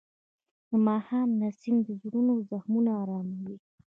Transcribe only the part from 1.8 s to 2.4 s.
د زړونو